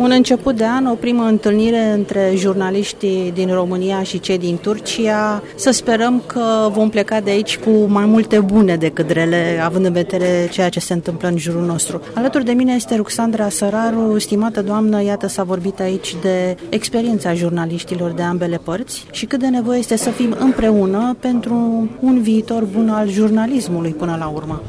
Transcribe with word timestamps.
Un 0.00 0.10
început 0.10 0.56
de 0.56 0.64
an, 0.64 0.86
o 0.86 0.94
primă 0.94 1.22
întâlnire 1.22 1.92
între 1.92 2.32
jurnaliștii 2.36 3.32
din 3.34 3.52
România 3.52 4.02
și 4.02 4.20
cei 4.20 4.38
din 4.38 4.58
Turcia. 4.62 5.42
Să 5.54 5.70
sperăm 5.70 6.22
că 6.26 6.68
vom 6.72 6.88
pleca 6.88 7.20
de 7.20 7.30
aici 7.30 7.58
cu 7.58 7.70
mai 7.70 8.04
multe 8.04 8.38
bune 8.38 8.76
decât 8.76 9.10
rele, 9.10 9.60
având 9.64 9.84
în 9.84 9.92
vedere 9.92 10.48
ceea 10.50 10.68
ce 10.68 10.80
se 10.80 10.92
întâmplă 10.92 11.28
în 11.28 11.36
jurul 11.36 11.64
nostru. 11.64 12.00
Alături 12.14 12.44
de 12.44 12.52
mine 12.52 12.72
este 12.72 12.96
Ruxandra 12.96 13.48
Săraru, 13.48 14.18
stimată 14.18 14.62
doamnă, 14.62 15.02
iată 15.02 15.26
s-a 15.26 15.42
vorbit 15.42 15.80
aici 15.80 16.16
de 16.22 16.56
experiența 16.68 17.34
jurnaliștilor 17.34 18.10
de 18.10 18.22
ambele 18.22 18.60
părți 18.64 19.06
și 19.10 19.26
cât 19.26 19.38
de 19.38 19.46
nevoie 19.46 19.78
este 19.78 19.96
să 19.96 20.10
fim 20.10 20.36
împreună 20.38 21.16
pentru 21.18 21.88
un 22.00 22.22
viitor 22.22 22.64
bun 22.64 22.88
al 22.88 23.10
jurnalismului 23.10 23.90
până 23.90 24.16
la 24.18 24.26
urmă. 24.34 24.62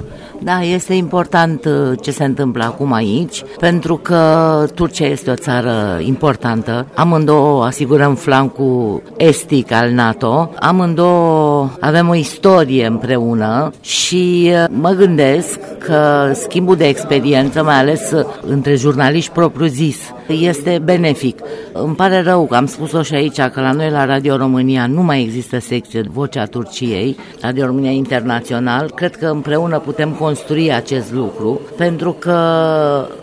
Da, 0.44 0.62
este 0.62 0.94
important 0.94 1.66
uh, 1.66 2.00
ce 2.02 2.12
se 2.12 2.24
întâmplă 2.24 2.64
acum 2.64 2.94
aici, 2.94 3.44
pentru 3.60 3.98
că 3.98 4.66
Turcia 4.74 5.06
este 5.06 5.21
o 5.30 5.36
țară 5.36 6.00
importantă. 6.00 6.86
Amândouă 6.94 7.64
asigurăm 7.64 8.16
flancul 8.16 9.02
estic 9.18 9.72
al 9.72 9.92
NATO, 9.92 10.54
amândouă 10.60 11.70
avem 11.80 12.10
o 12.10 12.16
istorie 12.16 12.86
împreună 12.86 13.72
și 13.82 14.52
uh, 14.54 14.66
mă 14.70 14.90
gândesc 14.90 15.60
că 15.78 16.32
schimbul 16.34 16.76
de 16.76 16.88
experiență, 16.88 17.64
mai 17.64 17.76
ales 17.76 18.12
uh, 18.12 18.26
între 18.48 18.76
jurnaliști 18.76 19.32
propriu-zis, 19.32 19.98
este 20.28 20.82
benefic. 20.84 21.40
Îmi 21.74 21.96
pare 21.96 22.22
rău 22.22 22.46
că 22.46 22.56
am 22.56 22.66
spus-o 22.66 23.02
și 23.02 23.14
aici 23.14 23.42
că 23.42 23.62
la 23.62 23.72
noi 23.72 23.90
la 23.90 24.06
Radio 24.06 24.38
România 24.38 24.88
nu 24.88 25.02
mai 25.02 25.22
există 25.22 25.60
secție 25.60 26.04
Vocea 26.12 26.46
Turciei, 26.46 27.18
Radio 27.42 27.66
România 27.66 27.92
Internațional. 27.92 28.92
Cred 28.96 29.16
că 29.16 29.26
împreună 29.26 29.80
putem 29.80 30.10
construi 30.10 30.74
acest 30.74 31.14
lucru 31.14 31.62
pentru 31.78 32.16
că 32.20 32.38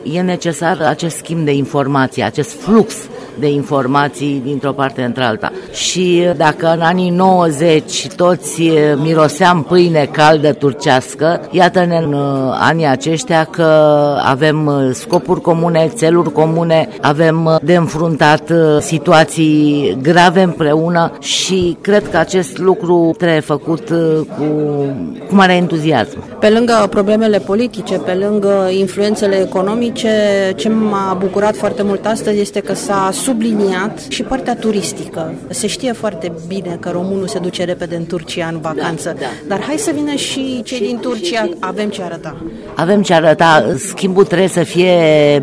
e 0.02 0.20
necesar 0.20 0.80
acest 0.80 1.16
schimb 1.16 1.44
de 1.44 1.52
informații, 1.52 1.87
acest 2.22 2.52
flux 2.60 3.08
de 3.40 3.50
informații 3.50 4.42
dintr-o 4.44 4.72
parte 4.72 5.02
într-alta. 5.02 5.52
Și 5.72 6.28
dacă 6.36 6.72
în 6.74 6.80
anii 6.80 7.10
90 7.10 8.06
toți 8.16 8.62
miroseam 8.96 9.62
pâine 9.62 10.08
caldă 10.12 10.52
turcească, 10.52 11.40
iată-ne 11.50 11.96
în 11.96 12.14
anii 12.52 12.86
aceștia 12.86 13.44
că 13.44 13.64
avem 14.24 14.90
scopuri 14.92 15.40
comune, 15.40 15.90
țeluri 15.94 16.32
comune, 16.32 16.88
avem 17.00 17.58
de 17.62 17.74
înfruntat 17.74 18.52
situații 18.80 19.96
grave 20.02 20.42
împreună 20.42 21.12
și 21.20 21.76
cred 21.80 22.10
că 22.10 22.16
acest 22.16 22.58
lucru 22.58 23.14
trebuie 23.18 23.40
făcut 23.40 23.88
cu, 24.36 24.44
cu 25.28 25.34
mare 25.34 25.52
entuziasm. 25.52 26.38
Pe 26.38 26.48
lângă 26.48 26.86
problemele 26.90 27.38
politice, 27.38 27.94
pe 27.94 28.12
lângă 28.12 28.68
influențele 28.78 29.36
economice, 29.36 30.10
ce 30.56 30.68
m-a 30.68 31.16
bucurat 31.18 31.56
foarte 31.56 31.82
mult 31.82 32.06
astăzi 32.06 32.40
este 32.40 32.60
că 32.60 32.74
s-a 32.74 33.10
subliniat 33.28 34.04
și 34.08 34.22
partea 34.22 34.56
turistică. 34.56 35.34
Se 35.48 35.66
știe 35.66 35.92
foarte 35.92 36.32
bine 36.46 36.76
că 36.80 36.90
românul 36.90 37.28
se 37.28 37.38
duce 37.38 37.64
repede 37.64 37.96
în 37.96 38.06
Turcia 38.06 38.48
în 38.52 38.60
vacanță, 38.60 39.14
da, 39.18 39.20
da. 39.20 39.26
dar 39.54 39.64
hai 39.66 39.76
să 39.76 39.90
vină 39.94 40.14
și 40.14 40.62
cei 40.64 40.78
și, 40.78 40.84
din 40.84 40.98
Turcia, 40.98 41.42
și, 41.42 41.54
avem 41.60 41.88
ce 41.88 42.02
arăta. 42.02 42.36
Avem 42.74 43.02
ce 43.02 43.14
arăta, 43.14 43.74
schimbul 43.76 44.24
trebuie 44.24 44.48
să 44.48 44.62
fie 44.62 44.92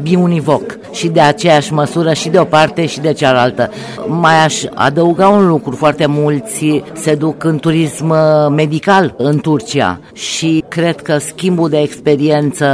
biunivoc 0.01 0.77
și 0.91 1.07
de 1.07 1.19
aceeași 1.19 1.73
măsură 1.73 2.13
și 2.13 2.29
de 2.29 2.39
o 2.39 2.43
parte 2.43 2.85
și 2.85 2.99
de 2.99 3.13
cealaltă. 3.13 3.69
Mai 4.07 4.43
aș 4.43 4.63
adăuga 4.73 5.27
un 5.27 5.47
lucru, 5.47 5.75
foarte 5.75 6.05
mulți 6.05 6.81
se 6.93 7.15
duc 7.15 7.43
în 7.43 7.57
turism 7.57 8.15
medical 8.55 9.13
în 9.17 9.39
Turcia 9.39 9.99
și 10.13 10.63
cred 10.67 11.01
că 11.01 11.17
schimbul 11.17 11.69
de 11.69 11.79
experiență 11.79 12.65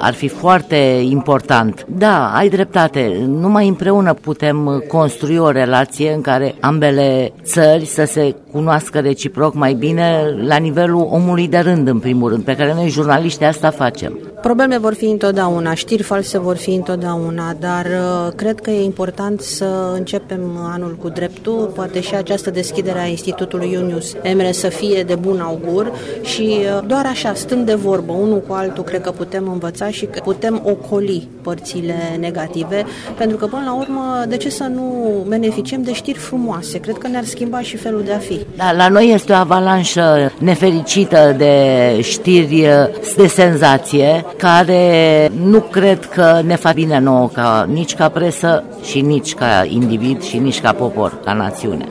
ar 0.00 0.14
fi 0.14 0.28
foarte 0.28 0.76
important. 1.08 1.86
Da, 1.88 2.32
ai 2.34 2.48
dreptate, 2.48 3.26
numai 3.26 3.68
împreună 3.68 4.14
putem 4.14 4.55
construi 4.88 5.38
o 5.38 5.50
relație 5.50 6.12
în 6.12 6.20
care 6.20 6.54
ambele 6.60 7.32
țări 7.42 7.84
să 7.84 8.04
se 8.04 8.34
cunoască 8.52 8.98
reciproc 8.98 9.54
mai 9.54 9.74
bine 9.74 10.36
la 10.46 10.56
nivelul 10.56 11.08
omului 11.10 11.48
de 11.48 11.58
rând, 11.58 11.88
în 11.88 11.98
primul 11.98 12.30
rând, 12.30 12.44
pe 12.44 12.56
care 12.56 12.74
noi 12.74 12.88
jurnaliștii 12.88 13.46
asta 13.46 13.70
facem. 13.70 14.18
Probleme 14.42 14.78
vor 14.78 14.94
fi 14.94 15.04
întotdeauna, 15.04 15.74
știri 15.74 16.02
false 16.02 16.38
vor 16.38 16.56
fi 16.56 16.70
întotdeauna, 16.70 17.56
dar 17.60 17.84
uh, 17.86 18.32
cred 18.34 18.60
că 18.60 18.70
e 18.70 18.84
important 18.84 19.40
să 19.40 19.92
începem 19.94 20.40
anul 20.74 20.96
cu 21.00 21.08
dreptul, 21.08 21.70
poate 21.74 22.00
și 22.00 22.14
această 22.14 22.50
deschidere 22.50 22.98
a 22.98 23.06
Institutului 23.06 23.72
Iunius 23.72 24.14
Emre 24.22 24.52
să 24.52 24.68
fie 24.68 25.02
de 25.02 25.14
bun 25.14 25.40
augur 25.40 25.92
și 26.22 26.58
uh, 26.58 26.86
doar 26.86 27.06
așa, 27.06 27.34
stând 27.34 27.66
de 27.66 27.74
vorbă 27.74 28.12
unul 28.12 28.40
cu 28.40 28.52
altul, 28.52 28.84
cred 28.84 29.00
că 29.00 29.10
putem 29.10 29.48
învăța 29.48 29.90
și 29.90 30.06
că 30.06 30.20
putem 30.24 30.62
ocoli 30.64 31.28
părțile 31.42 31.94
negative, 32.18 32.84
pentru 33.16 33.36
că 33.36 33.46
până 33.46 33.62
la 33.64 33.74
urmă, 33.74 34.24
de 34.28 34.36
ce 34.36 34.50
să 34.50 34.64
nu 34.74 34.84
beneficiem 35.28 35.82
de 35.82 35.92
știri 35.92 36.18
frumoase? 36.18 36.78
Cred 36.78 36.98
că 36.98 37.08
ne-ar 37.08 37.24
schimba 37.24 37.60
și 37.60 37.76
felul 37.76 38.02
de 38.02 38.12
a 38.12 38.18
fi. 38.18 38.40
Da, 38.56 38.72
la 38.72 38.88
noi 38.88 39.10
este 39.14 39.32
o 39.32 39.36
avalanșă 39.36 40.32
nefericită 40.38 41.34
de 41.36 41.54
știri 42.00 42.60
uh, 42.60 43.14
de 43.16 43.26
senzație, 43.26 44.24
care 44.36 45.30
nu 45.42 45.60
cred 45.60 46.04
că 46.04 46.40
ne 46.44 46.56
fac 46.56 46.74
bine 46.74 46.98
nouă 46.98 47.28
ca, 47.28 47.66
nici 47.72 47.94
ca 47.94 48.08
presă 48.08 48.64
și 48.82 49.00
nici 49.00 49.34
ca 49.34 49.64
individ 49.68 50.22
și 50.22 50.38
nici 50.38 50.60
ca 50.60 50.72
popor, 50.72 51.20
ca 51.24 51.32
națiune. 51.32 51.86